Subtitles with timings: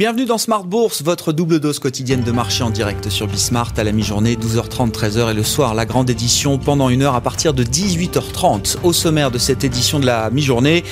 [0.00, 3.84] Bienvenue dans Smart Bourse, votre double dose quotidienne de marché en direct sur Bismart à
[3.84, 7.52] la mi-journée, 12h30, 13h et le soir, la grande édition pendant une heure à partir
[7.52, 8.78] de 18h30.
[8.82, 10.84] Au sommaire de cette édition de la mi-journée,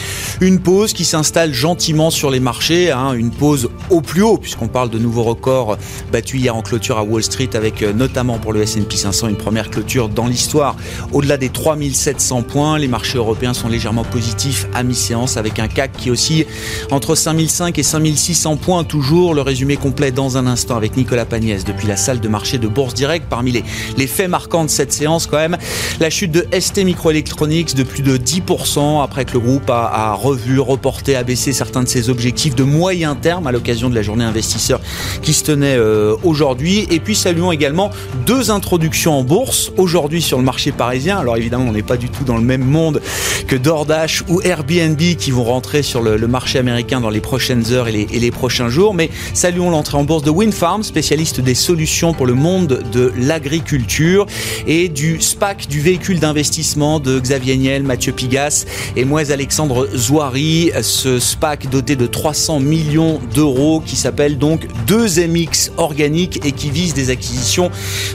[0.42, 4.68] une pause qui s'installe gentiment sur les marchés, hein, une pause au plus haut puisqu'on
[4.68, 5.78] parle de nouveaux records
[6.12, 9.36] battus hier en clôture à Wall Street avec euh, notamment pour le S&P 500 une
[9.36, 10.76] première clôture dans l'histoire
[11.14, 12.78] au-delà des 3700 points.
[12.78, 16.44] Les marchés européens sont légèrement positifs à mi-séance avec un CAC qui oscille
[16.90, 19.32] entre 5005 et 5600 points toujours.
[19.32, 22.66] Le résumé complet dans un instant avec Nicolas Pagnès depuis la salle de marché de
[22.66, 23.26] Bourse Direct.
[23.30, 25.56] Parmi les, faits marquants de cette séance, quand même,
[26.00, 30.58] la chute de ST Microelectronics de plus de 10% après que le groupe a, revu,
[30.58, 34.80] reporté, abaissé certains de ses objectifs de moyen terme à l'occasion de la journée investisseur
[35.22, 36.88] qui se tenait euh, aujourd'hui.
[36.90, 37.92] Et puis saluons également
[38.26, 41.18] deux introductions en bourse aujourd'hui sur le marché parisien.
[41.18, 43.00] Alors évidemment, on n'est pas du tout dans le même monde
[43.46, 47.86] que DoorDash ou Airbnb qui vont rentrer sur le, marché américain dans les prochaines heures
[47.86, 52.26] et les prochains jours mais saluons l'entrée en bourse de Windfarm, spécialiste des solutions pour
[52.26, 54.26] le monde de l'agriculture,
[54.66, 60.70] et du SPAC, du véhicule d'investissement de Xavier Niel, Mathieu Pigas et moi Alexandre Zouari,
[60.82, 66.94] ce SPAC doté de 300 millions d'euros qui s'appelle donc 2MX organique et qui vise
[66.94, 67.70] des acquisitions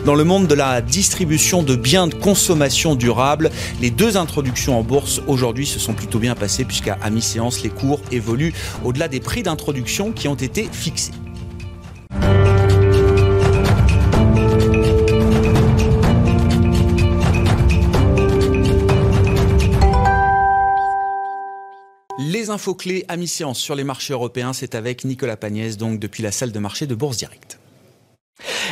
[0.05, 3.51] dans le monde de la distribution de biens de consommation durable.
[3.81, 7.99] Les deux introductions en bourse aujourd'hui se sont plutôt bien passées puisqu'à mi-séance les cours
[8.11, 8.53] évoluent
[8.85, 11.11] au-delà des prix d'introduction qui ont été fixé.
[22.19, 26.21] Les infos clés à mi-séance sur les marchés européens, c'est avec Nicolas Pagnès, donc depuis
[26.21, 27.59] la salle de marché de Bourse Direct.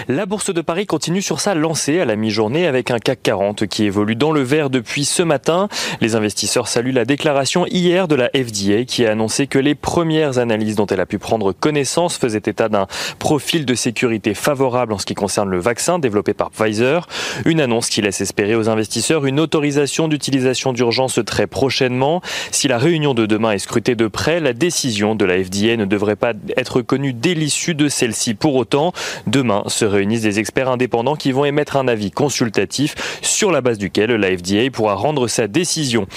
[0.08, 3.68] La bourse de Paris continue sur sa lancée à la mi-journée avec un CAC 40
[3.68, 5.70] qui évolue dans le vert depuis ce matin.
[6.02, 10.40] Les investisseurs saluent la déclaration hier de la FDA qui a annoncé que les premières
[10.40, 12.88] analyses dont elle a pu prendre connaissance faisaient état d'un
[13.20, 17.08] profil de sécurité favorable en ce qui concerne le vaccin développé par Pfizer.
[17.46, 22.22] Une annonce qui laisse espérer aux investisseurs une autorisation d'utilisation d'urgence très prochainement.
[22.50, 25.86] Si la réunion de demain est scrutée de près, la décision de la FDA ne
[25.86, 28.34] devrait pas être connue dès l'issue de celle-ci.
[28.34, 28.94] Pour autant,
[29.28, 33.78] demain se réunissent des experts indépendants qui vont émettre un avis consultatif sur la base
[33.78, 36.08] duquel la FDA pourra rendre sa décision.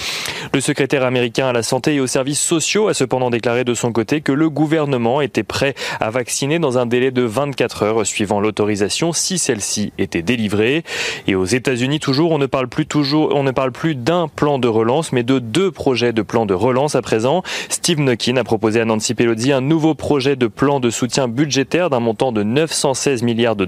[0.53, 3.91] Le secrétaire américain à la santé et aux services sociaux a cependant déclaré de son
[3.91, 8.39] côté que le gouvernement était prêt à vacciner dans un délai de 24 heures suivant
[8.39, 10.83] l'autorisation si celle-ci était délivrée.
[11.27, 14.59] Et aux États-Unis toujours, on ne parle plus toujours, on ne parle plus d'un plan
[14.59, 17.43] de relance, mais de deux projets de plan de relance à présent.
[17.69, 21.89] Steve Nuckin a proposé à Nancy Pelosi un nouveau projet de plan de soutien budgétaire
[21.89, 23.64] d'un montant de 916 milliards de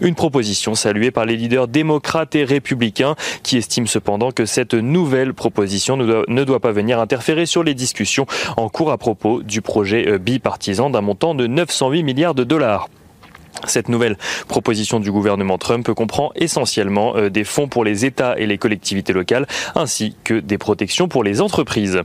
[0.00, 5.34] Une proposition saluée par les leaders démocrates et républicains qui estiment cependant que cette nouvelle
[5.34, 8.26] proposition ne doit, ne doit pas venir interférer sur les discussions
[8.56, 12.88] en cours à propos du projet bipartisan d'un montant de 908 milliards de dollars.
[13.66, 14.16] Cette nouvelle
[14.48, 19.46] proposition du gouvernement Trump comprend essentiellement des fonds pour les États et les collectivités locales,
[19.74, 22.00] ainsi que des protections pour les entreprises.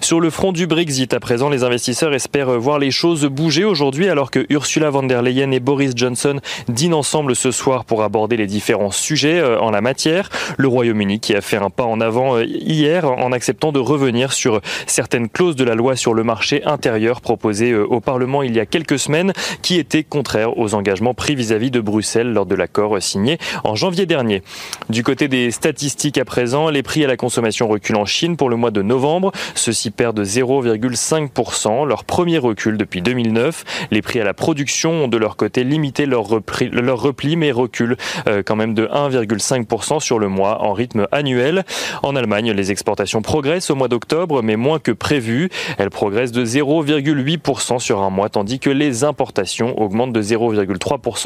[0.00, 4.08] Sur le front du Brexit, à présent, les investisseurs espèrent voir les choses bouger aujourd'hui,
[4.08, 8.36] alors que Ursula von der Leyen et Boris Johnson dînent ensemble ce soir pour aborder
[8.36, 10.28] les différents sujets en la matière.
[10.58, 14.60] Le Royaume-Uni qui a fait un pas en avant hier en acceptant de revenir sur
[14.86, 18.66] certaines clauses de la loi sur le marché intérieur proposées au Parlement il y a
[18.66, 19.32] quelques semaines,
[19.62, 24.06] qui étaient contraires aux engagements pris vis-à-vis de Bruxelles lors de l'accord signé en janvier
[24.06, 24.42] dernier.
[24.88, 28.48] Du côté des statistiques à présent, les prix à la consommation reculent en Chine pour
[28.50, 29.32] le mois de novembre.
[29.54, 33.64] Ceux-ci perdent 0,5%, leur premier recul depuis 2009.
[33.90, 37.52] Les prix à la production ont de leur côté limité leur repli, leur repli mais
[37.52, 37.96] reculent
[38.44, 41.64] quand même de 1,5% sur le mois en rythme annuel.
[42.02, 45.50] En Allemagne, les exportations progressent au mois d'octobre, mais moins que prévu.
[45.78, 50.79] Elles progressent de 0,8% sur un mois, tandis que les importations augmentent de 0,3%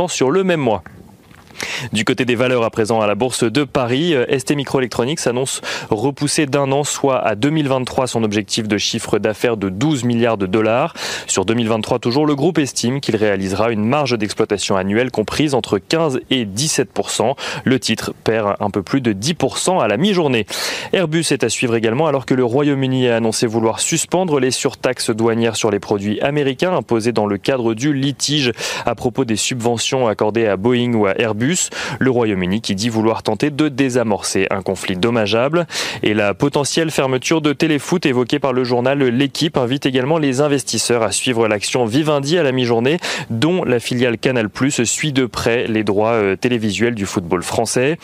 [0.08, 0.82] sur le même mois.
[1.92, 5.60] Du côté des valeurs à présent à la bourse de Paris, ST Microelectronics annonce
[5.90, 10.46] repousser d'un an, soit à 2023, son objectif de chiffre d'affaires de 12 milliards de
[10.46, 10.94] dollars.
[11.26, 16.20] Sur 2023, toujours, le groupe estime qu'il réalisera une marge d'exploitation annuelle comprise entre 15
[16.30, 17.34] et 17%
[17.64, 20.46] Le titre perd un peu plus de 10% à la mi-journée.
[20.92, 25.10] Airbus est à suivre également alors que le Royaume-Uni a annoncé vouloir suspendre les surtaxes
[25.10, 28.52] douanières sur les produits américains imposées dans le cadre du litige
[28.86, 31.53] à propos des subventions accordées à Boeing ou à Airbus.
[31.98, 35.66] Le Royaume-Uni qui dit vouloir tenter de désamorcer un conflit dommageable.
[36.02, 41.02] Et la potentielle fermeture de Téléfoot évoquée par le journal L'équipe invite également les investisseurs
[41.02, 42.98] à suivre l'action Vivendi à la mi-journée,
[43.30, 47.98] dont la filiale Canal Plus suit de près les droits euh, télévisuels du football français.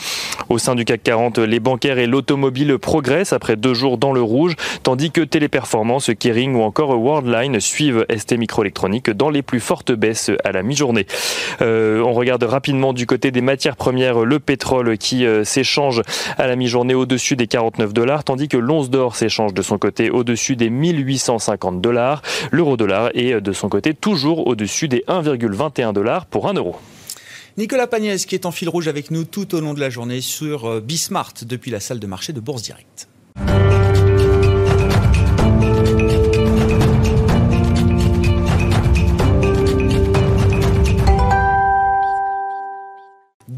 [0.48, 4.22] Au sein du CAC 40, les bancaires et l'automobile progressent après deux jours dans le
[4.22, 9.92] rouge, tandis que Téléperformance, Kering ou encore Worldline suivent ST Microélectronique dans les plus fortes
[9.92, 11.06] baisses à la mi-journée.
[11.62, 16.02] Euh, on regarde rapidement du côté des matières premières le pétrole qui euh, s'échange
[16.38, 20.10] à la mi-journée au-dessus des 49 dollars, tandis que l'once d'or s'échange de son côté
[20.10, 22.22] au-dessus des 1850 dollars.
[22.50, 26.76] L'euro dollar est euh, de son côté toujours au-dessus des 1,21 dollars pour 1 euro.
[27.56, 30.20] Nicolas Pagnès qui est en fil rouge avec nous tout au long de la journée
[30.20, 33.08] sur Bismart depuis la salle de marché de Bourse Directe.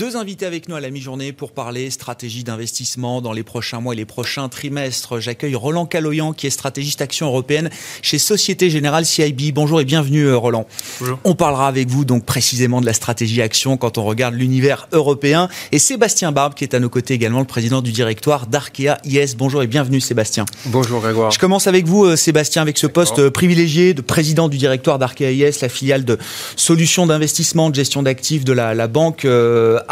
[0.03, 3.95] Deux invités avec nous à la mi-journée pour parler stratégie d'investissement dans les prochains mois
[3.95, 5.21] et les prochains trimestres.
[5.21, 7.71] J'accueille Roland Caloyan qui est stratégiste action européenne
[8.03, 9.53] chez Société Générale CIB.
[9.55, 10.67] Bonjour et bienvenue euh, Roland.
[10.99, 11.21] Bonjour.
[11.23, 15.49] On parlera avec vous donc précisément de la stratégie action quand on regarde l'univers européen.
[15.71, 19.37] Et Sébastien Barbe qui est à nos côtés également le président du directoire d'Arkea IS.
[19.37, 20.47] Bonjour et bienvenue Sébastien.
[20.67, 21.31] Bonjour Grégoire.
[21.31, 24.99] Je commence avec vous euh, Sébastien avec ce poste euh, privilégié de président du directoire
[24.99, 26.19] d'Arkea IS, la filiale de
[26.57, 29.29] solutions d'investissement, de gestion d'actifs de la, la banque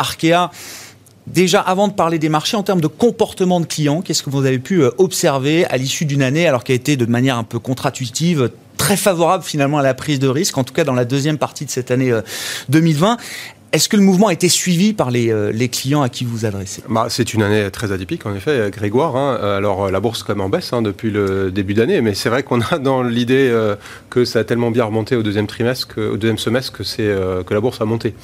[0.00, 0.50] Arkea.
[1.26, 4.44] Déjà, avant de parler des marchés, en termes de comportement de clients, qu'est-ce que vous
[4.46, 7.44] avez pu euh, observer à l'issue d'une année, alors qu'elle a été de manière un
[7.44, 11.04] peu contre-intuitive, très favorable finalement à la prise de risque, en tout cas dans la
[11.04, 12.12] deuxième partie de cette année
[12.70, 13.16] 2020 euh,
[13.72, 16.38] est-ce que le mouvement a été suivi par les, euh, les clients à qui vous
[16.38, 16.82] vous adressez?
[16.88, 19.16] Bah, C'est une année très atypique, en effet, Grégoire.
[19.16, 19.38] Hein.
[19.56, 22.42] Alors, la bourse, quand même, en baisse hein, depuis le début d'année, mais c'est vrai
[22.42, 23.52] qu'on a dans l'idée
[24.08, 27.14] que ça a tellement bien remonté au deuxième trimestre, que, au deuxième semestre, que, c'est,
[27.46, 28.14] que la bourse a monté.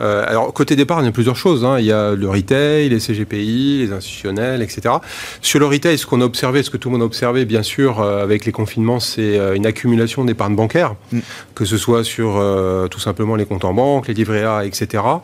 [0.00, 1.64] Euh, alors, côté départ, il y a plusieurs choses.
[1.64, 1.78] Hein.
[1.78, 4.94] Il y a le retail, les CGPI, les institutionnels, etc.
[5.42, 7.62] Sur le retail, ce qu'on a observé, ce que tout le monde a observé, bien
[7.62, 11.20] sûr, euh, avec les confinements, c'est euh, une accumulation d'épargne bancaire, mm.
[11.54, 12.38] que ce soit sur
[12.90, 15.22] tout simplement les comptes en banque, les livrets A, etc etc.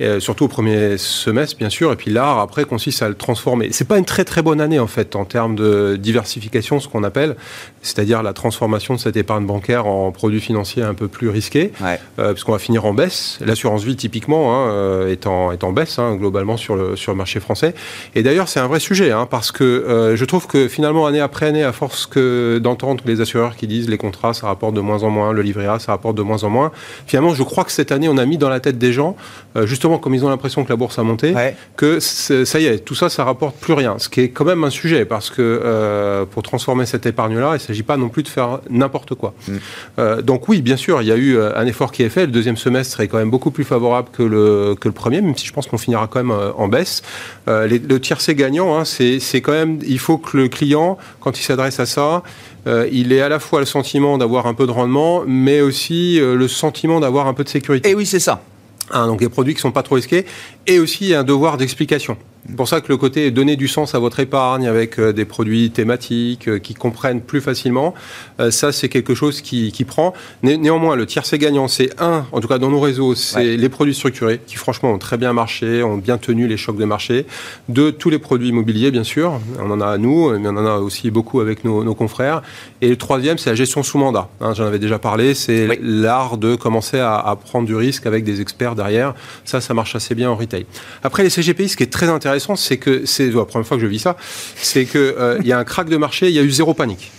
[0.00, 3.68] Et surtout au premier semestre, bien sûr, et puis l'art, après, consiste à le transformer.
[3.72, 7.04] C'est pas une très très bonne année, en fait, en termes de diversification, ce qu'on
[7.04, 7.36] appelle,
[7.82, 12.32] c'est-à-dire la transformation de cette épargne bancaire en produits financiers un peu plus risqués, ouais.
[12.32, 13.38] puisqu'on va finir en baisse.
[13.44, 17.12] L'assurance vie, typiquement, hein, euh, est, en, est en baisse hein, globalement sur le, sur
[17.12, 17.74] le marché français.
[18.14, 21.20] Et d'ailleurs, c'est un vrai sujet, hein, parce que euh, je trouve que finalement, année
[21.20, 24.80] après année, à force que d'entendre les assureurs qui disent les contrats, ça rapporte de
[24.80, 26.72] moins en moins, le livret A, ça rapporte de moins en moins,
[27.06, 29.16] finalement, je crois que cette année, on a mis dans la tête des gens,
[29.56, 31.34] euh, justement, comme ils ont l'impression que la bourse a monté,
[31.76, 33.98] que ça y est, tout ça, ça rapporte plus rien.
[33.98, 37.58] Ce qui est quand même un sujet, parce que pour transformer cette épargne-là, il ne
[37.58, 39.34] s'agit pas non plus de faire n'importe quoi.
[39.46, 40.22] Mm.
[40.22, 42.26] donc oui, bien sûr, il y a eu un effort qui est fait.
[42.26, 45.36] Le deuxième semestre est quand même beaucoup plus favorable que le, que le premier, même
[45.36, 47.02] si je pense qu'on finira quand même euh, en baisse.
[47.48, 51.42] Euh, le tiercé gagnant, hein, c'est quand même, il faut que le client, quand il
[51.42, 52.22] s'adresse à ça,
[52.66, 56.18] euh, il ait à la fois le sentiment d'avoir un peu de rendement, mais aussi
[56.20, 57.90] le sentiment d'avoir un peu de sécurité.
[57.90, 58.42] Et oui, c'est ça.
[58.90, 60.26] Hein, donc des produits qui sont pas trop risqués,
[60.66, 62.16] et aussi un devoir d'explication.
[62.46, 65.24] C'est pour ça que le côté donner du sens à votre épargne avec euh, des
[65.24, 67.94] produits thématiques euh, qui comprennent plus facilement,
[68.38, 70.12] euh, ça c'est quelque chose qui, qui prend.
[70.42, 73.94] néanmoins, le tiercé gagnant, c'est un, en tout cas dans nos réseaux, c'est les produits
[73.94, 77.24] structurés qui franchement ont très bien marché, ont bien tenu les chocs de marché.
[77.70, 80.66] Deux, tous les produits immobiliers, bien sûr, on en a à nous, mais on en
[80.66, 82.42] a aussi beaucoup avec nos, nos confrères.
[82.82, 84.28] Et le troisième, c'est la gestion sous mandat.
[84.42, 88.22] Hein, J'en avais déjà parlé, c'est l'art de commencer à, à prendre du risque avec
[88.22, 89.14] des experts derrière.
[89.46, 90.53] Ça, ça marche assez bien en retail.
[91.02, 93.82] Après les CGPI, ce qui est très intéressant c'est que c'est la première fois que
[93.82, 94.16] je vis ça,
[94.56, 97.10] c'est qu'il euh, y a un crack de marché, il y a eu zéro panique.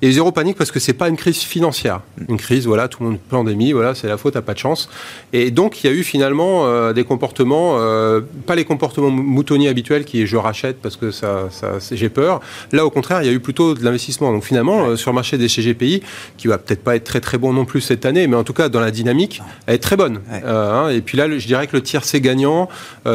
[0.00, 2.00] Et zéro panique parce que c'est pas une crise financière.
[2.28, 4.88] Une crise, voilà, tout le monde pandémie, voilà, c'est la faute, t'as pas de chance.
[5.32, 9.68] Et donc il y a eu finalement euh, des comportements, euh, pas les comportements moutonniers
[9.68, 12.40] habituels qui est je rachète parce que ça, ça j'ai peur.
[12.72, 14.32] Là au contraire, il y a eu plutôt de l'investissement.
[14.32, 16.02] Donc finalement euh, sur le marché des CGPI,
[16.36, 18.54] qui va peut-être pas être très très bon non plus cette année, mais en tout
[18.54, 20.20] cas dans la dynamique, elle est très bonne.
[20.30, 20.88] Hein.
[20.90, 22.68] et puis là, je dirais que le tiers c'est gagnant,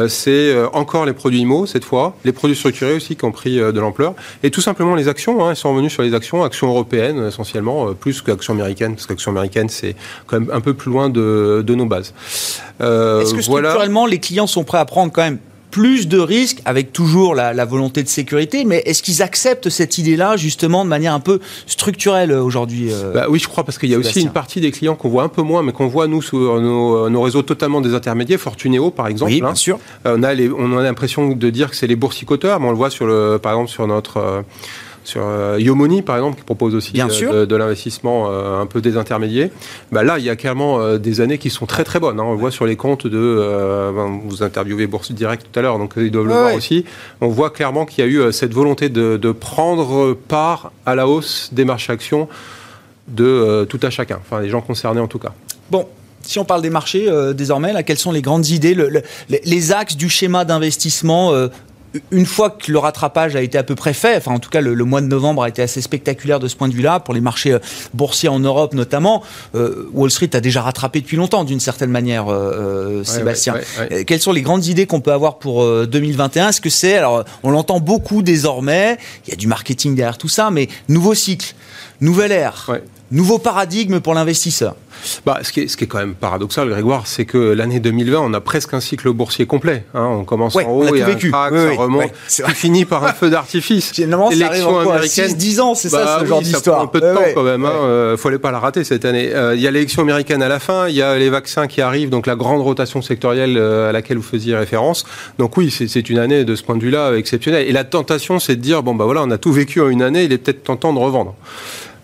[0.08, 3.80] c'est encore les produits IMO cette fois, les produits structurés aussi qui ont pris de
[3.80, 5.44] l'ampleur, et tout simplement les actions.
[5.44, 9.06] Hein, ils sont revenus sur les actions, actions européenne essentiellement, euh, plus qu'action américaine, parce
[9.06, 9.94] qu'action américaine c'est
[10.26, 12.12] quand même un peu plus loin de, nos bases.
[12.80, 15.38] Euh, Est-ce que structurellement les clients sont prêts à prendre quand même
[15.70, 20.38] plus de risques, avec toujours la, volonté de sécurité, mais est-ce qu'ils acceptent cette idée-là,
[20.38, 23.94] justement, de manière un peu structurelle euh, aujourd'hui bah Oui, je crois, parce qu'il y
[23.94, 26.22] a aussi une partie des clients qu'on voit un peu moins, mais qu'on voit, nous,
[26.22, 29.30] sur nos, réseaux totalement désintermédiés, Fortunéo, par exemple.
[29.30, 29.54] Oui, bien hein.
[29.54, 29.78] sûr.
[30.06, 32.90] on, a on a l'impression de dire que c'est les boursicoteurs, mais on le voit,
[32.90, 34.44] sur le, par exemple, sur notre
[35.08, 35.22] sur
[35.58, 39.50] Yomoni par exemple qui propose aussi de, l'investissement un peu désintermédié.
[39.90, 42.20] Bah, là, il y a clairement des années qui sont très très bonnes.
[42.20, 42.24] Hein.
[42.24, 43.90] On voit sur les comptes de,
[44.26, 46.84] vous interviewez Bourse Direct tout à l'heure, donc ils doivent le voir aussi.
[47.20, 51.08] On voit clairement qu'il y a eu cette volonté de, de prendre part à la
[51.08, 52.28] hausse des marchés actions
[53.08, 55.32] de euh, tout à chacun, enfin les gens concernés en tout cas.
[55.70, 55.86] Bon,
[56.22, 58.76] si on parle des marchés euh, désormais, là, quelles sont les grandes idées,
[59.28, 61.48] les axes du schéma d'investissement euh,
[62.10, 64.60] une fois que le rattrapage a été à peu près fait, enfin en tout cas
[64.60, 67.20] le, mois de novembre a été assez spectaculaire de ce point de vue-là, pour les
[67.20, 67.56] marchés
[67.94, 69.22] boursiers en Europe notamment,
[69.54, 72.26] Wall Street a déjà rattrapé depuis longtemps d'une certaine manière,
[73.04, 73.54] Sébastien.
[74.06, 77.50] Quelles sont les grandes idées qu'on peut avoir pour 2021 Est-ce que c'est, alors on
[77.50, 81.54] l'entend beaucoup désormais, il y a du marketing derrière tout ça, mais nouveau cycle,
[82.00, 82.70] nouvelle ère,
[83.10, 84.74] nouveau paradigme pour l'investisseur.
[85.24, 88.18] Bah, ce, qui est, ce qui est quand même paradoxal, Grégoire, c'est que l'année 2020,
[88.20, 89.84] on a presque un cycle boursier complet.
[89.94, 90.04] Hein.
[90.04, 92.12] On commence en haut, et un crack, ça remonte,
[92.54, 93.96] finit par un feu d'artifice.
[93.98, 96.82] L'élection américaine, 10 ans, c'est ça, bah ce genre d'histoire.
[96.82, 97.64] un peu de temps quand même.
[97.64, 97.72] Hein.
[97.72, 99.30] Euh, fallait pas la rater cette année.
[99.32, 101.80] Euh, il y a l'élection américaine à la fin, il y a les vaccins qui
[101.80, 105.04] arrivent, donc la grande rotation sectorielle euh, à laquelle vous faisiez référence.
[105.38, 107.66] Donc oui, c'est une année de ce point de vue-là exceptionnelle.
[107.68, 110.02] Et la tentation, c'est de dire bon bah voilà, on a tout vécu en une
[110.02, 111.34] année, il est peut-être tentant de revendre.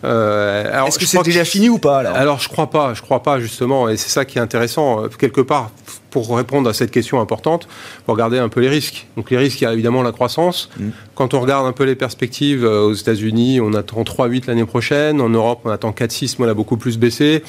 [0.04, 3.22] Euh, Est-ce que c'est déjà fini ou pas alors, alors je crois pas, je crois
[3.22, 5.70] pas justement, et c'est ça qui est intéressant euh, quelque part
[6.10, 7.66] pour répondre à cette question importante,
[8.04, 9.06] pour regarder un peu les risques.
[9.16, 10.70] Donc les risques, il y a évidemment la croissance.
[10.78, 10.90] Mm.
[11.16, 15.20] Quand on regarde un peu les perspectives euh, aux États-Unis, on attend 3,8 l'année prochaine.
[15.20, 17.42] En Europe, on attend 4,6, mais on a beaucoup plus baissé.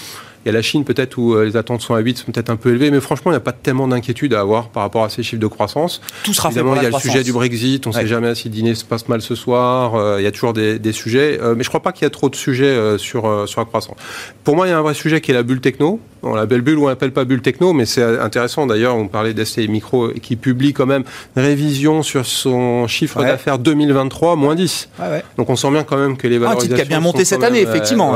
[0.45, 2.51] Il y a la Chine peut-être où euh, les attentes sont à 8, sont peut-être
[2.51, 5.03] un peu élevées, mais franchement, il n'y a pas tellement d'inquiétude à avoir par rapport
[5.03, 6.01] à ces chiffres de croissance.
[6.23, 8.35] Tout sera Évidemment, fait il y a le sujet du Brexit, on ne sait jamais
[8.35, 11.39] si le dîner se passe mal ce soir, euh, il y a toujours des, sujets,
[11.41, 13.65] euh, mais je ne crois pas qu'il y a trop de sujets sur, sur la
[13.65, 13.97] croissance.
[14.43, 15.99] Pour moi, il y a un vrai sujet qui est la bulle techno.
[16.25, 19.33] On l'appelle bulle ou on l'appelle pas bulle techno, mais c'est intéressant d'ailleurs, on parlait
[19.33, 21.03] d'STI Micro qui publie quand même
[21.35, 24.89] une révision sur son chiffre d'affaires 2023, moins 10.
[25.37, 26.73] Donc on sent bien quand même que les valorisations...
[26.73, 28.15] Un titre qui a bien monté cette année, effectivement.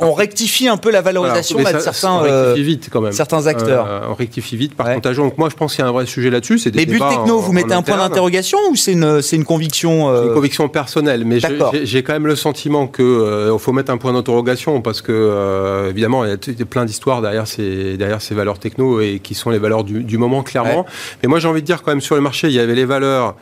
[0.00, 2.22] on, rectifie un peu la valorisation de certains
[2.62, 3.12] vite quand même.
[3.12, 3.86] Certains acteurs.
[3.88, 5.24] Euh, on rectifie vite par contagion.
[5.24, 6.58] Donc moi, je pense qu'il y a un vrai sujet là-dessus.
[6.58, 10.28] C'est Mais Bulle Techno, vous mettez un point d'interrogation ou c'est une, une conviction euh...
[10.28, 11.24] une conviction personnelle.
[11.24, 11.38] Mais
[11.84, 15.90] j'ai quand même le sentiment qu'il euh, faut mettre un point d'interrogation parce que, euh,
[15.90, 19.50] évidemment, il y a plein d'histoires derrière ces, derrière ces valeurs techno et qui sont
[19.50, 20.86] les valeurs du, du moment, clairement.
[21.22, 22.84] Mais moi, j'ai envie de dire quand même sur le marché, il y avait les
[22.84, 23.36] valeurs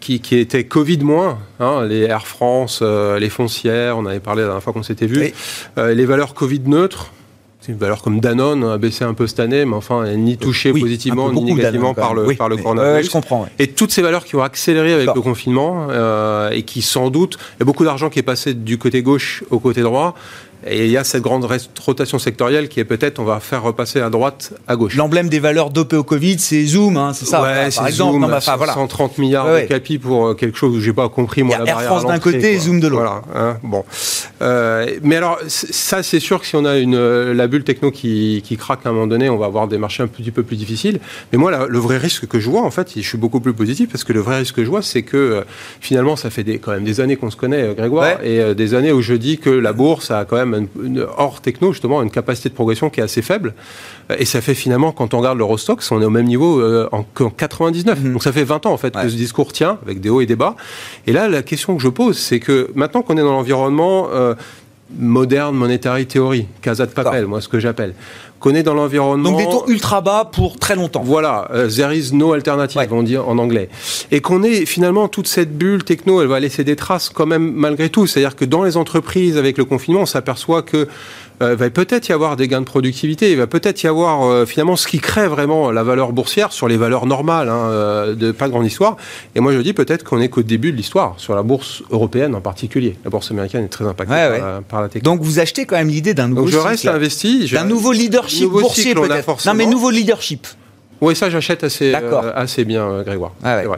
[0.00, 4.48] qui, qui étaient Covid moins, hein, les Air France, les foncières, on avait parlé la
[4.48, 5.32] dernière fois qu'on s'était vu,
[5.76, 7.10] les valeurs Covid neutres,
[7.68, 11.32] une valeur comme Danone a baissé un peu cette année, mais enfin, ni touchée positivement
[11.32, 13.06] ni négativement par le, par le coronavirus.
[13.06, 13.48] je comprends.
[13.58, 17.38] Et toutes ces valeurs qui ont accéléré avec le confinement euh, et qui, sans doute,
[17.56, 20.14] il y a beaucoup d'argent qui est passé du côté gauche au côté droit.
[20.68, 21.46] Et il y a cette grande
[21.84, 24.96] rotation sectorielle qui est peut-être, on va faire repasser à droite, à gauche.
[24.96, 28.40] L'emblème des valeurs dopées au Covid, c'est Zoom, hein, c'est ça Ouais, c'est Zoom, non,
[28.40, 31.56] 130 milliards de capi pour euh, quelque chose où j'ai pas compris moi.
[31.60, 33.04] Il y a Air France d'un côté et Zoom de l'autre.
[33.04, 33.84] Voilà, hein, bon.
[34.42, 37.90] Euh, mais alors, ça, c'est sûr que si on a une, euh, la bulle techno
[37.90, 40.42] qui, qui, craque à un moment donné, on va avoir des marchés un petit peu
[40.42, 40.98] plus difficiles.
[41.32, 43.90] Mais moi, le vrai risque que je vois, en fait, je suis beaucoup plus positif
[43.90, 45.44] parce que le vrai risque que je vois, c'est que
[45.80, 48.92] finalement, ça fait des, quand même des années qu'on se connaît, Grégoire, et des années
[48.92, 52.48] où je dis que la bourse a quand même une, hors techno, justement, une capacité
[52.48, 53.54] de progression qui est assez faible.
[54.18, 57.30] Et ça fait finalement, quand on regarde l'Eurostox, on est au même niveau euh, qu'en
[57.30, 58.00] 99.
[58.00, 58.12] Mhm.
[58.12, 60.26] Donc ça fait 20 ans, en fait, que ce discours tient, avec des hauts et
[60.26, 60.56] des bas.
[61.06, 64.34] Et là, la question que je pose, c'est que maintenant qu'on est dans l'environnement euh,
[64.90, 67.94] moderne, monetary theory, casa de papel, moi, ce que j'appelle,
[68.38, 69.30] qu'on est dans l'environnement.
[69.30, 71.02] Donc des taux ultra bas pour très longtemps.
[71.02, 73.68] Voilà, euh, there is no alternative, on dit en anglais.
[74.10, 77.52] Et qu'on est finalement toute cette bulle techno, elle va laisser des traces quand même
[77.52, 78.06] malgré tout.
[78.06, 80.86] C'est-à-dire que dans les entreprises, avec le confinement, on s'aperçoit que
[81.42, 84.46] euh, va peut-être y avoir des gains de productivité, il va peut-être y avoir euh,
[84.46, 88.32] finalement ce qui crée vraiment la valeur boursière sur les valeurs normales, hein, euh, de
[88.32, 88.96] pas de grande histoire.
[89.34, 92.34] Et moi je dis peut-être qu'on est qu'au début de l'histoire, sur la bourse européenne
[92.34, 92.96] en particulier.
[93.04, 94.14] La bourse américaine est très impactée
[94.68, 95.02] par, la technologie.
[95.02, 97.50] Donc vous achetez quand même l'idée d'un nouveau Donc je reste investi.
[97.52, 99.46] D'un nouveau leadership boursier peut-être.
[99.46, 100.46] Non mais nouveau leadership.
[101.02, 101.92] Oui, ça j'achète assez,
[102.34, 103.32] assez bien, Grégoire.
[103.44, 103.76] Ah ouais.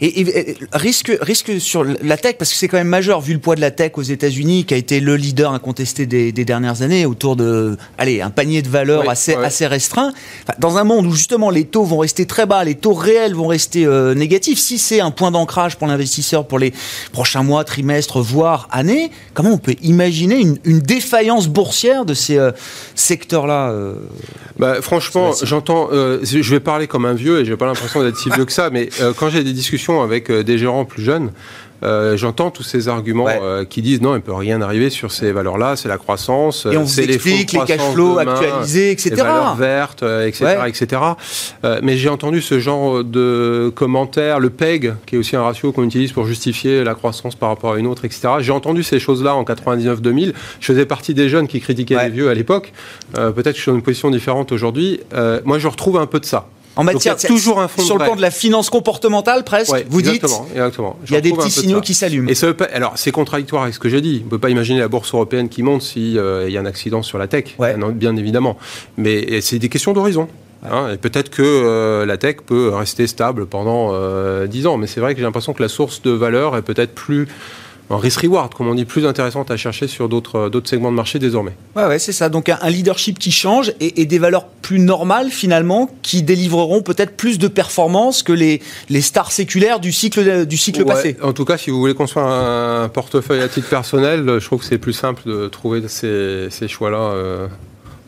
[0.00, 3.56] Et, risque, risque sur la tech, parce que c'est quand même majeur, vu le poids
[3.56, 7.36] de la tech aux États-Unis, qui a été le leader incontesté des, dernières années, autour
[7.36, 10.12] de, allez, un panier de valeurs assez, assez restreint.
[10.58, 13.48] dans un monde où justement les taux vont rester très bas, les taux réels vont
[13.48, 16.72] rester euh, négatifs, si c'est un point d'ancrage pour l'investisseur pour les
[17.12, 22.52] prochains mois, trimestres, voire années, comment on peut imaginer une, défaillance boursière de ces euh,
[22.94, 23.94] secteurs-là euh,
[24.58, 28.30] bah, Franchement, j'entends, je vais parler comme un vieux et j'ai pas l'impression d'être si
[28.30, 31.30] vieux que ça, mais quand j'ai des discussions discussions avec des gérants plus jeunes,
[31.84, 35.12] euh, j'entends tous ces arguments euh, qui disent non, il ne peut rien arriver sur
[35.12, 39.10] ces valeurs-là, c'est la croissance, et on c'est les, les cash flows actualisés, etc.
[39.10, 40.44] Les valeurs vertes, etc.
[40.58, 41.02] Euh, etc.
[41.82, 45.84] mais j'ai entendu ce genre de commentaires, le PEG, qui est aussi un ratio qu'on
[45.84, 48.28] utilise pour justifier la croissance par rapport à une autre, etc.
[48.40, 50.32] J'ai entendu ces choses-là en 99-2000.
[50.60, 52.72] Je faisais partie des jeunes qui critiquaient les vieux à l'époque.
[53.14, 55.00] Peut-être que je suis dans une position différente aujourd'hui.
[55.44, 58.16] moi, je retrouve un peu de ça en matière toujours un fond sur le plan
[58.16, 59.74] de la finance comportementale presque.
[59.90, 60.98] vous dites exactement.
[61.06, 62.28] il y a des petits signaux qui s'allument.
[62.28, 64.20] Et ça alors c'est contradictoire avec ce que j'ai dit.
[64.22, 66.66] On ne peut pas imaginer la bourse européenne qui monte s'il euh, y a un
[66.66, 67.56] accident sur la tech,
[67.94, 68.56] bien évidemment.
[68.96, 70.28] Mais c'est des questions d'horizon.
[70.68, 74.88] Hein, et peut-être que euh, la tech peut rester stable pendant euh, 10 ans, mais
[74.88, 77.28] c'est vrai que j'ai l'impression que la source de valeur est peut-être plus
[77.90, 81.18] en risk-reward, comme on dit, plus intéressante à chercher sur d'autres euh, segments de marché
[81.18, 81.52] désormais.
[81.74, 82.28] Ouais, ouais c'est ça.
[82.28, 87.38] Donc un, leadership qui change et, des valeurs plus normales finalement, qui délivreront peut-être plus
[87.38, 91.16] de performance que les, les stars séculaires du cycle, du cycle passé.
[91.22, 94.66] En tout cas, si vous voulez construire un portefeuille à titre personnel, je trouve que
[94.66, 96.98] c'est plus simple de trouver ces, ces choix-là.
[96.98, 97.48] Euh,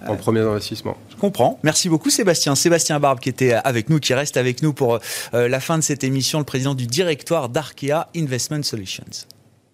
[0.06, 0.96] en premier investissement.
[1.10, 1.58] Je comprends.
[1.62, 2.54] Merci beaucoup Sébastien.
[2.54, 4.98] Sébastien Barbe qui était avec nous, qui reste avec nous pour
[5.34, 9.04] euh, la fin de cette émission, le président du directoire d'Arkea Investment Solutions.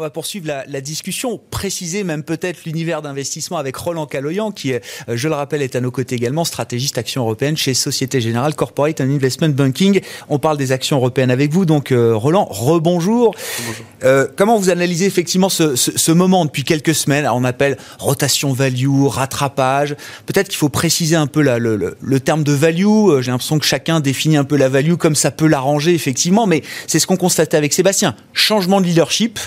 [0.00, 4.78] on va poursuivre la, discussion, préciser même peut-être l'univers d'investissement avec Roland Caloyan, qui, euh,
[5.08, 8.98] je le rappelle, est à nos côtés également, stratégiste action européenne chez Société Générale Corporate
[9.02, 10.00] and Investment Banking.
[10.30, 11.66] On parle des actions européennes avec vous.
[11.66, 13.34] Donc, euh, Roland, rebonjour.
[13.66, 13.84] Bonjour.
[14.04, 17.28] Euh, comment vous analysez effectivement ce, moment depuis quelques semaines?
[17.30, 19.96] On appelle rotation value, rattrapage.
[20.24, 21.58] Peut-être qu'il faut préciser un peu le,
[22.00, 23.20] le, terme de value.
[23.20, 26.46] J'ai l'impression que chacun définit un peu la value comme ça peut l'arranger, effectivement.
[26.46, 28.16] Mais c'est ce qu'on constatait avec Sébastien.
[28.32, 29.38] Changement de leadership.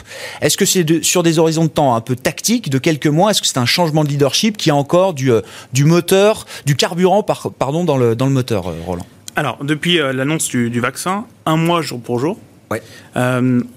[0.44, 3.42] Est-ce que c'est sur des horizons de temps un peu tactiques, de quelques mois Est-ce
[3.42, 5.40] que c'est un changement de leadership qui a encore du, euh,
[5.72, 9.06] du moteur, du carburant pardon, dans, le, dans le moteur, euh, Roland?
[9.38, 12.38] Alors, depuis euh, l'annonce du, vaccin, un mois jour pour jour,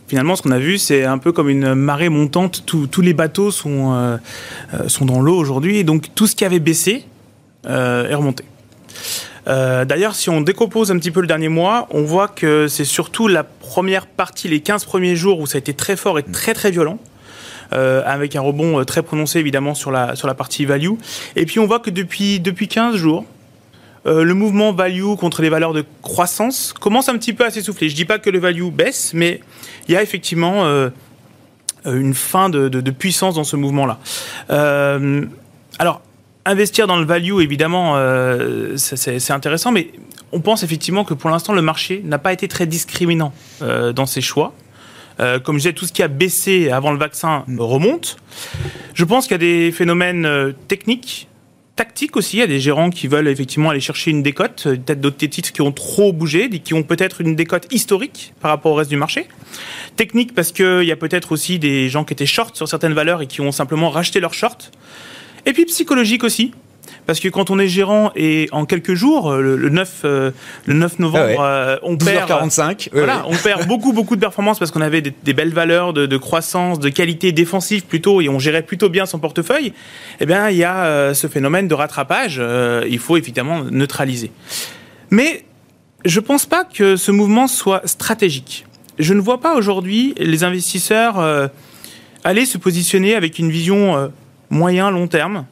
[0.09, 2.65] finalement, ce qu'on a vu, c'est un peu comme une marée montante.
[2.67, 4.19] tous les bateaux sont,
[4.87, 7.05] sont dans l'eau aujourd'hui, et donc tout ce qui avait baissé
[7.65, 8.43] est remonté.
[9.49, 12.85] Euh, d'ailleurs, si on décompose un petit peu le dernier mois, on voit que c'est
[12.85, 16.23] surtout la première partie, les 15 premiers jours où ça a été très fort et
[16.23, 16.99] très très violent.
[17.73, 20.93] Euh, avec un rebond euh, très prononcé évidemment sur la, sur la partie value.
[21.35, 23.25] Et puis on voit que depuis, depuis 15 jours,
[24.09, 27.89] le mouvement value contre les valeurs de croissance commence un petit peu à s'essouffler.
[27.89, 29.41] Je dis pas que le value baisse, mais
[29.89, 30.65] il y a effectivement
[31.85, 33.99] une fin de, de, de, puissance dans ce mouvement-là.
[35.81, 36.03] alors,
[36.47, 39.91] investir dans le value, évidemment, euh, c'est intéressant, mais
[40.33, 44.07] on pense effectivement que pour l'instant, le marché n'a pas été très discriminant euh, dans
[44.07, 44.55] ses choix.
[45.19, 48.17] Euh, comme je disais, tout ce qui a baissé avant le vaccin remonte.
[48.95, 51.29] Je pense qu'il y a des phénomènes techniques,
[51.75, 52.37] tactiques aussi.
[52.37, 55.53] Il y a des gérants qui veulent effectivement aller chercher une décote, peut-être d'autres titres
[55.53, 58.97] qui ont trop bougé, qui ont peut-être une décote historique par rapport au reste du
[58.97, 59.27] marché.
[59.97, 63.23] Technique parce qu'il y a peut-être aussi des gens qui étaient short sur certaines valeurs
[63.23, 64.71] et qui ont simplement racheté leurs shorts.
[65.47, 66.53] Et puis psychologique aussi.
[67.07, 70.33] Parce que quand on est gérant et en quelques jours, euh, le, 9, le
[70.75, 72.91] 9 euh, novembre, ah euh, on perd 45.
[72.93, 76.81] voilà, on perd beaucoup beaucoup de performances parce qu'on avait des, belles valeurs de, croissance,
[76.81, 79.73] de qualité défensive plutôt, et on gérait plutôt bien son portefeuille.
[80.21, 82.43] Eh bien, il y a ce phénomène de rattrapage.
[82.89, 84.33] il faut évidemment neutraliser.
[85.11, 85.45] Mais
[86.05, 88.67] je pense pas que ce mouvement soit stratégique.
[88.99, 91.51] Je ne vois pas aujourd'hui les investisseurs
[92.25, 94.11] aller se positionner avec une vision
[94.51, 95.47] moyen, long terme,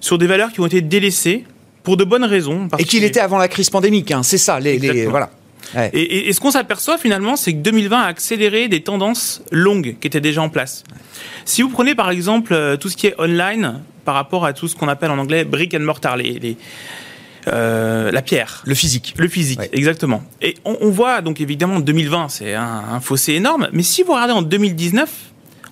[0.00, 1.44] sur des valeurs qui ont été délaissées
[1.82, 2.68] pour de bonnes raisons.
[2.78, 4.60] Et qu'il était avant la crise pandémique, hein, c'est ça.
[4.60, 5.30] Les, voilà.
[5.92, 10.20] Et, ce qu'on s'aperçoit finalement, c'est que 2020 a accéléré des tendances longues qui étaient
[10.20, 10.84] déjà en place.
[11.44, 14.66] Si vous prenez par exemple euh, tout ce qui est online par rapport à tout
[14.68, 16.56] ce qu'on appelle en anglais brick and mortar, les,
[17.48, 18.62] euh, la pierre.
[18.66, 19.14] Le physique.
[19.16, 20.22] Le physique, exactement.
[20.42, 24.32] Et on, voit donc évidemment 2020, c'est un, un fossé énorme, mais si vous regardez
[24.32, 25.08] en 2019,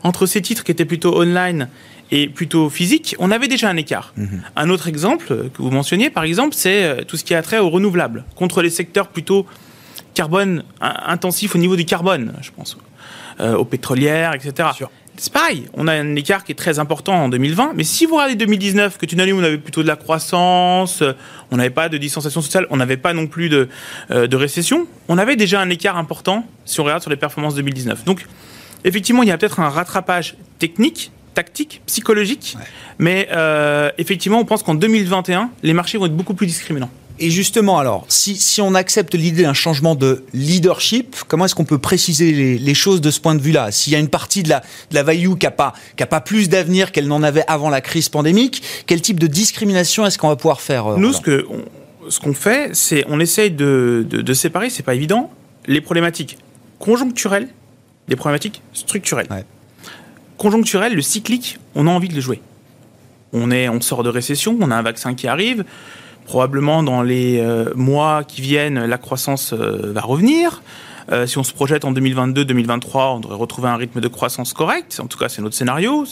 [0.05, 1.69] entre ces titres qui étaient plutôt online
[2.11, 4.13] et plutôt physique, on avait déjà un écart.
[4.17, 4.43] Mhm.
[4.57, 7.59] Un autre exemple que vous mentionniez, par exemple, c'est euh, tout ce qui a trait
[7.59, 9.47] aux renouvelables, contre les secteurs plutôt
[10.15, 12.77] carbone intensifs au niveau du carbone, je pense,
[13.41, 14.69] euh, aux pétrolières, etc.
[15.17, 18.15] C'est pareil, on a un écart qui est très important en 2020, mais si vous
[18.15, 21.13] regardez 2019, que tu année où on avait plutôt de la croissance, euh,
[21.51, 23.69] on n'avait pas de distanciation sociale, on n'avait pas non plus de,
[24.11, 28.05] de récession, on avait déjà un écart important si on regarde sur les performances 2019.
[28.05, 28.27] Donc,
[28.85, 32.57] effectivement, il y a peut-être un rattrapage technique tactique, psychologique.
[32.99, 36.91] Mais euh, effectivement, on pense qu'en 2021, les marchés vont être beaucoup plus discriminants.
[37.21, 41.65] Et justement, alors, si, si on accepte l'idée d'un changement de leadership, comment est-ce qu'on
[41.65, 43.71] peut préciser les, les, choses de ce point de vue-là?
[43.71, 46.09] S'il y a une partie de la, de la value qui n'a pas, qui a
[46.09, 50.19] pas plus d'avenir qu'elle n'en avait avant la crise pandémique, quel type de discrimination est-ce
[50.19, 51.47] qu'on va pouvoir faire euh, Nous, ce que
[52.09, 55.31] ce qu'on fait, c'est on essaye de, de, de séparer, c'est pas évident,
[55.69, 56.37] les problématiques
[56.81, 57.49] conjoncturelles
[58.09, 59.29] des problématiques structurelles.
[59.31, 59.45] Ouais.
[60.39, 62.41] Conjoncturelles, le cyclique, on a envie de les jouer.
[63.33, 65.65] On, est, on sort de récession, on a un vaccin qui arrive,
[66.25, 70.63] probablement dans les euh, mois qui viennent, la croissance euh, va revenir.
[71.11, 75.01] Euh, si on se projette en 2022-2023, on devrait retrouver un rythme de croissance correct.
[75.03, 76.05] En tout cas, c'est notre scénario.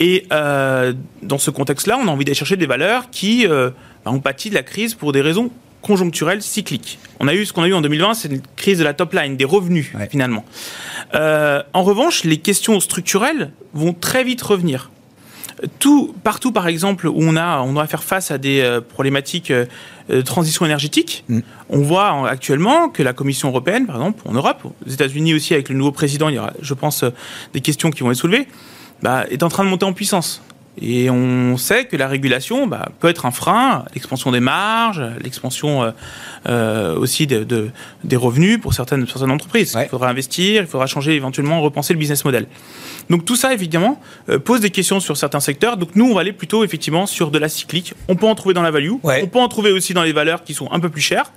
[0.00, 3.72] Et dans ce contexte-là, on a envie d'aller chercher des valeurs qui bah,
[4.06, 5.50] ont pâti de la crise pour des raisons
[5.86, 6.98] conjoncturelles cycliques.
[7.20, 9.12] On a eu ce qu'on a eu en 2020, c'est une crise de la top
[9.14, 10.44] line, des revenus finalement.
[11.14, 14.90] en revanche, les questions structurelles vont très vite revenir
[15.78, 19.50] tout, partout, par exemple, où on, a, on doit faire face à des euh, problématiques
[19.50, 19.66] euh,
[20.08, 21.40] de transition énergétique, mm.
[21.70, 25.68] on voit actuellement que la Commission européenne, par exemple, en Europe, aux États-Unis aussi, avec
[25.68, 27.10] le nouveau président, il y aura, je pense, euh,
[27.54, 28.48] des questions qui vont être soulevées,
[29.02, 30.42] bah, est en train de monter en puissance.
[30.80, 35.82] Et on sait que la régulation bah, peut être un frein, l'expansion des marges, l'expansion
[35.82, 35.90] euh,
[36.48, 37.70] euh, aussi de, de,
[38.04, 39.76] des revenus pour certaines, certaines entreprises.
[39.80, 42.46] Il faudra investir, il faudra changer éventuellement, repenser le business model.
[43.08, 45.78] Donc tout ça, évidemment, euh, pose des questions sur certains secteurs.
[45.78, 47.94] Donc nous, on va aller plutôt effectivement sur de la cyclique.
[48.08, 50.44] On peut en trouver dans la value, on peut en trouver aussi dans les valeurs
[50.44, 51.32] qui sont un peu plus chères.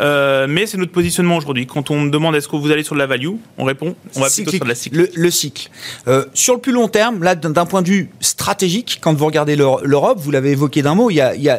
[0.00, 1.66] Euh, mais c'est notre positionnement aujourd'hui.
[1.66, 4.20] Quand on me demande est-ce que vous allez sur de la value, on répond on
[4.20, 5.08] va plutôt sur de la cycle.
[5.14, 5.70] Le, cycle.
[6.08, 9.56] Euh, sur le plus long terme, là, d'un point de vue stratégique, quand vous regardez
[9.56, 11.58] l'Europe, vous l'avez évoqué d'un mot, il y a, a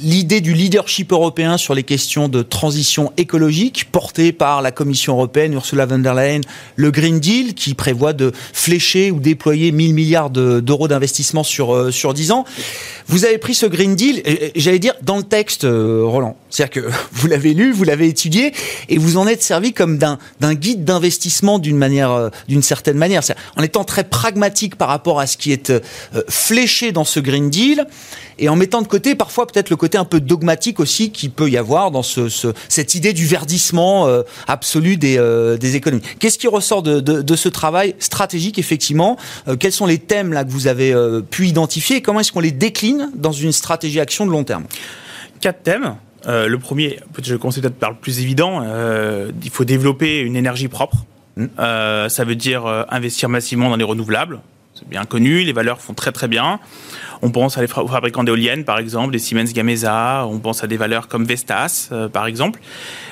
[0.00, 5.52] l'idée du leadership européen sur les questions de transition écologique portée par la Commission européenne,
[5.54, 6.40] Ursula von der Leyen,
[6.76, 11.90] le Green Deal qui prévoit de flécher ou déployer 1000 milliards d'euros d'investissement sur, euh,
[11.90, 12.44] sur 10 ans.
[13.06, 14.22] Vous avez pris ce Green Deal,
[14.54, 16.36] j'allais dire, dans le texte, Roland.
[16.50, 18.52] C'est-à-dire que vous l'avez lu, vous l'avez étudié,
[18.88, 20.18] et vous en êtes servi comme d'un
[20.54, 23.22] guide d'investissement d'une manière, euh, d'une certaine manière.
[23.56, 25.80] En étant très pragmatique par rapport à ce qui est euh,
[26.28, 27.86] fléché dans ce Green Deal,
[28.38, 31.50] et en mettant de côté parfois peut-être le côté un peu dogmatique aussi qui peut
[31.50, 32.28] y avoir dans ce,
[32.68, 36.02] cette idée du verdissement euh, absolu des, économies.
[36.18, 39.16] Qu'est-ce qui ressort de, ce travail stratégique effectivement
[39.58, 40.94] Quels sont les thèmes que vous avez
[41.30, 44.64] pu identifier et comment est-ce qu'on les décline dans une stratégie action de long terme?
[45.40, 45.96] Quatre thèmes.
[46.26, 50.36] Euh, le premier, je conseille peut-être par le plus évident, euh, il faut développer une
[50.36, 51.04] énergie propre.
[51.36, 51.46] Mmh.
[51.58, 54.40] Euh, ça veut dire investir massivement dans les renouvelables.
[54.74, 56.60] C'est bien connu, les valeurs font très très bien.
[57.22, 60.76] On pense à les fabricants d'éoliennes, par exemple, des Siemens Gamesa, on pense à des
[60.76, 62.60] valeurs comme Vestas, par exemple.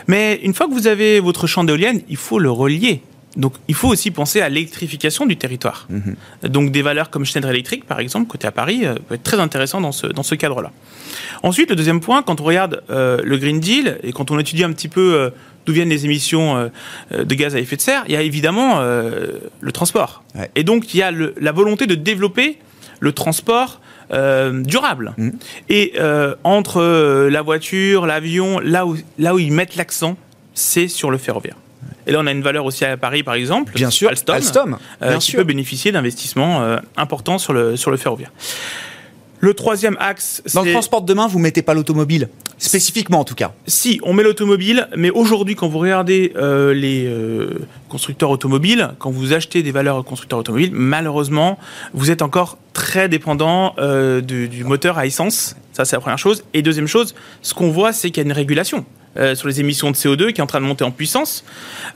[0.07, 3.03] Mais une fois que vous avez votre champ d'éoliennes, il faut le relier
[3.39, 5.87] donc, il faut aussi penser à l'électrification du territoire.
[5.89, 6.17] Mhm.
[6.51, 9.39] Donc, des valeurs comme Schneider Electric, par exemple, côté à Paris, euh, peut être très
[9.39, 10.73] intéressant dans ce, dans ce cadre-là.
[11.45, 14.65] Ensuite, le deuxième point, quand on regarde euh, le Green Deal et quand on étudie
[14.65, 15.31] un petit peu euh,
[15.67, 16.71] d'où viennent les émissions
[17.13, 20.23] de gaz à effet de serre, il y a évidemment le transport.
[20.55, 22.57] Et donc, il y a la volonté de développer
[23.01, 25.13] le transport durable.
[25.19, 25.33] Mhm.
[25.69, 25.93] Et
[26.43, 30.17] entre la voiture, l'avion, là où, là où ils mettent l'accent,
[30.55, 31.57] c'est sur le ferroviaire.
[32.09, 33.73] Et là, on a une valeur aussi à Paris, par exemple.
[33.75, 38.33] Bien sûr, Alstom, euh, qui peut bénéficier d'investissements euh, importants sur le, sur le ferroviaire.
[39.41, 43.37] Le troisième axe, Dans le transport de demain, vous mettez pas l'automobile Spécifiquement, en tout
[43.37, 43.53] cas.
[43.69, 47.09] Si, on met l'automobile, mais aujourd'hui, quand vous regardez euh, les
[47.89, 51.57] constructeurs automobiles, quand vous achetez des valeurs constructeurs automobiles, malheureusement,
[51.95, 53.77] vous êtes encore très dépendant
[54.23, 55.55] du, du, moteur à essence.
[55.73, 56.43] Ça, c'est la première chose.
[56.53, 58.85] Et deuxième chose, ce qu'on voit, c'est qu'il y a une régulation.
[59.19, 61.45] Euh, sur les émissions de CO2 qui est en train de monter en puissance.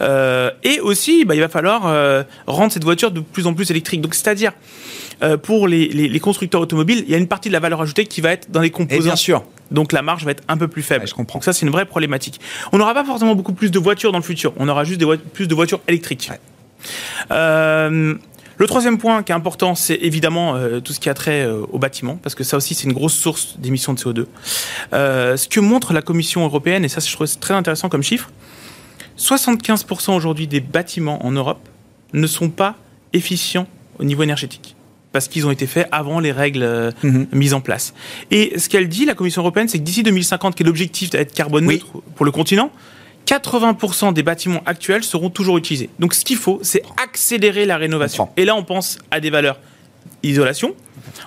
[0.01, 3.71] Euh, et aussi, bah, il va falloir euh, rendre cette voiture de plus en plus
[3.71, 4.01] électrique.
[4.01, 4.53] Donc, c'est-à-dire,
[5.45, 8.21] pour les, les, constructeurs automobiles, il y a une partie de la valeur ajoutée qui
[8.21, 9.05] va être dans les composants.
[9.05, 9.45] bien sûr.
[9.71, 11.07] Donc la marge va être un peu plus faible.
[11.07, 11.39] je comprends.
[11.39, 12.41] Donc ça, c'est une vraie problématique.
[12.73, 14.53] On n'aura pas forcément beaucoup plus de voitures dans le futur.
[14.57, 16.29] On aura juste des plus de voitures électriques.
[16.29, 16.41] Ouais.
[18.59, 21.63] Le troisième point qui est important, c'est évidemment euh, tout ce qui a trait euh,
[21.71, 24.27] au bâtiment, parce que ça aussi c'est une grosse source d'émissions de CO2.
[24.93, 28.31] Euh, ce que montre la Commission européenne, et ça je trouve très intéressant comme chiffre,
[29.19, 31.69] 75% aujourd'hui des bâtiments en Europe
[32.13, 32.77] ne sont pas
[33.13, 33.67] efficients
[33.99, 34.75] au niveau énergétique
[35.13, 37.27] parce qu'ils ont été faits avant les règles mhm.
[37.33, 37.93] mises en place.
[38.31, 41.35] Et ce qu'elle dit, la Commission européenne, c'est que d'ici 2050, qui est l'objectif d'être
[41.35, 41.87] carbone neutre
[42.17, 42.71] pour le continent,
[43.27, 45.91] 80% des bâtiments actuels seront toujours utilisés.
[45.99, 48.29] Donc ce qu'il faut, c'est accélérer la rénovation.
[48.37, 49.59] Et là, on pense à des valeurs
[50.23, 50.75] isolation.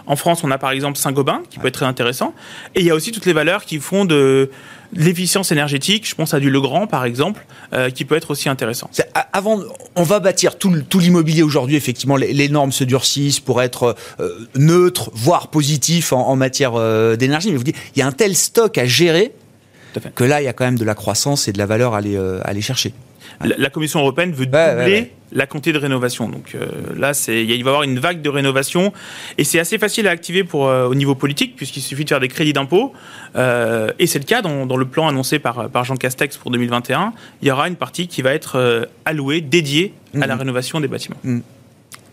[0.08, 2.34] En France, on a par exemple Saint-Gobain, qui peut être très intéressant.
[2.76, 4.50] Et il y a aussi toutes les valeurs qui font de
[4.94, 6.08] l'efficience énergétique.
[6.08, 8.90] Je pense à du Legrand, par exemple, euh, qui peut être aussi intéressant.
[9.34, 9.60] Avant,
[9.96, 11.76] on va bâtir tout, l'immobilier aujourd'hui.
[11.76, 17.52] Effectivement, les, normes se durcissent pour être euh, neutres, voire positifs en, matière euh, d'énergie.
[17.52, 19.34] Mais vous dites, il y a un tel stock à gérer
[20.16, 22.00] que là, il y a quand même de la croissance et de la valeur à
[22.00, 22.94] aller, à aller chercher.
[23.44, 26.30] La, Commission européenne veut doubler la quantité de rénovation.
[26.30, 28.94] Donc euh, là, il va y avoir une vague de rénovation
[29.38, 32.20] et c'est assez facile à activer pour, euh, au niveau politique puisqu'il suffit de faire
[32.20, 32.94] des crédits d'impôt.
[33.36, 37.14] Euh, et c'est le cas dans, le plan annoncé par, par Jean Castex pour 2021.
[37.42, 40.40] Il y aura une partie qui va être allouée, dédiée à la mmh.
[40.40, 41.18] rénovation des bâtiments.
[41.24, 41.40] Mmh.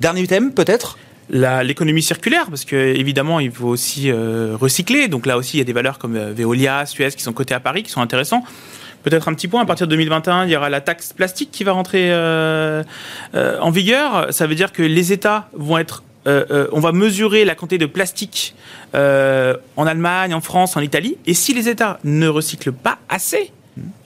[0.00, 0.98] Dernier thème, peut-être?
[1.30, 5.08] L'économie circulaire, parce que évidemment il faut aussi recycler.
[5.08, 7.60] Donc là aussi il y a des valeurs comme Veolia, Suez qui sont cotées à
[7.60, 8.44] Paris, qui sont intéressants.
[9.02, 11.64] Peut-être un petit point, à partir de 2021, il y aura la taxe plastique qui
[11.64, 12.82] va rentrer euh,
[13.34, 14.32] euh, en vigueur.
[14.32, 16.04] Ça veut dire que les États vont être...
[16.28, 18.54] Euh, on va mesurer la quantité de plastique
[18.94, 21.16] en Allemagne, en France, en Italie.
[21.26, 23.52] Et si les États ne recyclent pas assez,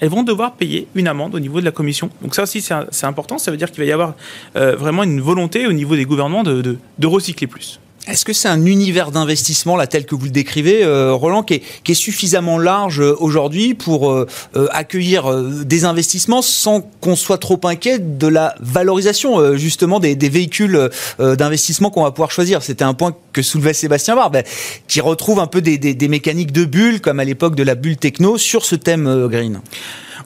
[0.00, 2.10] elles vont devoir payer une amende au niveau de la commission.
[2.22, 3.38] Donc ça aussi, c'est important.
[3.38, 4.14] Ça veut dire qu'il va y avoir
[4.54, 7.80] vraiment une volonté au niveau des gouvernements de recycler plus.
[8.06, 11.54] Est-ce que c'est un univers d'investissement, là, tel que vous le décrivez, euh, Roland, qui
[11.54, 14.26] est, suffisamment large euh, aujourd'hui pour euh,
[14.70, 21.90] accueillir des investissements sans qu'on soit trop inquiet de la valorisation, justement, des, véhicules d'investissement
[21.90, 22.62] qu'on va pouvoir choisir?
[22.62, 24.38] C'était un point que soulevait Sébastien Barbe,
[24.86, 27.96] qui retrouve un peu des, des mécaniques de bulles, comme à l'époque de la bulle
[27.96, 29.60] techno, sur ce thème green.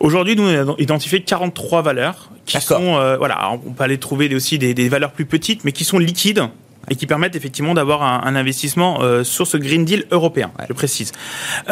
[0.01, 4.59] Aujourd'hui, nous, on a identifié 43 valeurs qui sont, voilà, on peut aller trouver aussi
[4.59, 6.43] des, des valeurs plus petites, mais qui sont liquides
[6.88, 11.12] et qui permettent effectivement d'avoir un, investissement euh, sur ce Green Deal européen, je précise.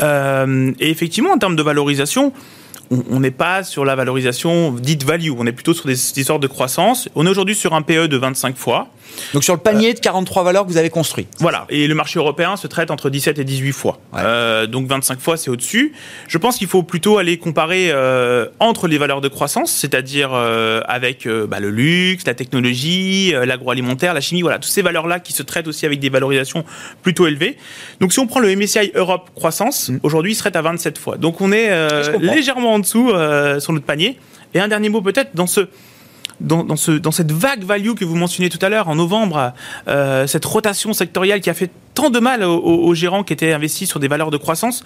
[0.02, 2.32] Euh, et effectivement, en termes de valorisation,
[2.90, 6.46] on n'est pas sur la valorisation dite value, on est plutôt sur des histoires de
[6.46, 7.08] croissance.
[7.14, 8.88] On est aujourd'hui sur un PE de 25 fois.
[9.34, 11.26] Donc sur le panier de 43 valeurs que vous avez construit.
[11.38, 13.98] Voilà, et le marché européen se traite entre 17 et 18 fois.
[14.16, 15.92] Euh, donc 25 fois, c'est au-dessus.
[16.26, 20.80] Je pense qu'il faut plutôt aller comparer euh, entre les valeurs de croissance, c'est-à-dire euh,
[20.86, 25.42] avec bah, le luxe, la technologie, l'agroalimentaire, la chimie, voilà, toutes ces valeurs-là qui se
[25.42, 26.64] traitent aussi avec des valorisations
[27.02, 27.56] plutôt élevées.
[28.00, 30.00] Donc si on prend le MSCI Europe croissance, mm.
[30.02, 31.16] aujourd'hui il serait à 27 fois.
[31.16, 31.70] Donc on est
[32.20, 33.10] légèrement en dessous
[33.60, 34.18] sur notre panier.
[34.54, 35.68] Et un dernier mot peut-être dans ce
[36.40, 39.52] dans, ce, dans cette vague value que vous mentionnez tout à l'heure en novembre,
[39.88, 43.88] euh, cette rotation sectorielle qui a fait tant de mal aux, gérants qui étaient investis
[43.88, 44.84] sur des valeurs de croissance,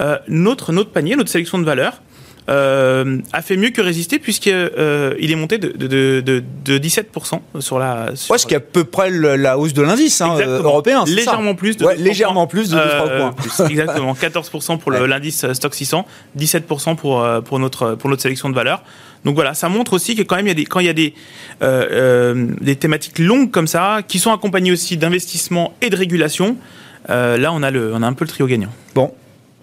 [0.00, 2.00] euh, notre, notre panier, notre sélection de valeurs,
[2.48, 7.40] euh, a fait mieux que résister puisqu'il euh, est monté de, de, de, de 17%
[7.60, 8.16] sur la.
[8.16, 8.32] Sur...
[8.32, 11.04] Ouais, ce qui est à peu près la hausse de l'indice hein, européen.
[11.06, 13.68] Légèrement plus de légèrement plus de 2 euh, points.
[13.68, 16.06] exactement, 14% pour l'indice Stock 600,
[16.38, 18.82] 17% pour pour notre pour notre sélection de valeurs.
[19.24, 20.90] Donc voilà, ça montre aussi que quand même il y a des quand il y
[20.90, 21.14] a des
[21.62, 26.56] euh, euh, thématiques longues comme ça qui sont accompagnées aussi d'investissement et de régulation.
[27.10, 28.70] Euh, là, on a on a un peu le trio gagnant.
[28.94, 29.12] Bon,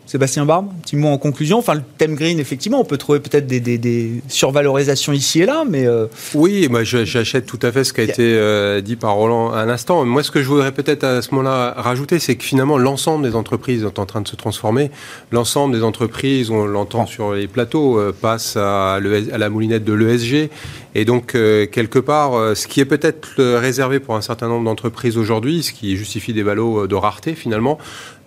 [0.06, 1.58] Sébastien Barbe, petit mot en conclusion.
[1.58, 5.88] Enfin, le thème green, effectivement, on peut trouver peut-être des, survalorisations ici et là, mais...
[5.88, 9.52] Euh, oui, moi j'achète tout à fait ce qui a été euh, dit par Roland
[9.52, 10.06] à l'instant.
[10.06, 13.36] Moi, ce que je voudrais peut-être à ce moment-là rajouter, c'est que finalement, l'ensemble des
[13.36, 14.91] entreprises sont en train de se transformer.
[15.32, 19.94] L'ensemble des entreprises, on l'entend sur les plateaux, euh, passe à, à, la moulinette de
[19.94, 20.50] l'ESG.
[20.96, 25.62] Et donc, quelque part, ce qui est peut-être réservé pour un certain nombre d'entreprises aujourd'hui,
[25.62, 27.78] ce qui justifie des valos de rareté finalement,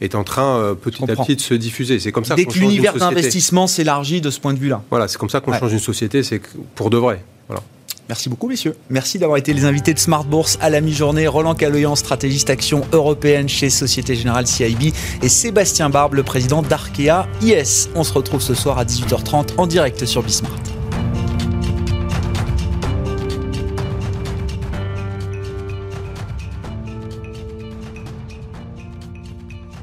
[0.00, 1.98] est en train euh, petit à petit de se diffuser.
[1.98, 2.34] C'est comme ça.
[2.34, 4.82] Dès que l'univers d'investissement s'élargit de ce point de vue-là.
[4.90, 6.40] Voilà, c'est comme ça qu'on change une société, c'est
[6.74, 7.24] pour de vrai.
[7.48, 7.62] Voilà.
[8.08, 8.74] Merci beaucoup, messieurs.
[8.88, 11.26] Merci d'avoir été les invités de Smart Bourse à la mi-journée.
[11.26, 17.26] Roland Caloyan, stratégiste action européenne chez Société Générale CIB, et Sébastien Barbe, le président d'Arkea
[17.42, 17.90] IS.
[17.94, 20.77] On se retrouve ce soir à 18h30 en direct sur Bismart.